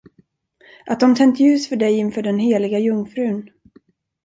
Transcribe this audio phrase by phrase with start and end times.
[0.85, 3.49] Att de tänt ljus för dig inför den heliga jungfrun.